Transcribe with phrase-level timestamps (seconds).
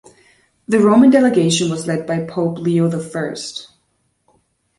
[0.67, 3.67] The Roman delegation was led by Pope Leo the First.